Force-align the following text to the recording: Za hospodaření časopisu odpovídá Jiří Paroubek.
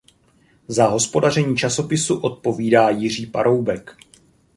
Za 0.67 0.85
hospodaření 0.85 1.57
časopisu 1.57 2.19
odpovídá 2.19 2.89
Jiří 2.89 3.25
Paroubek. 3.25 3.97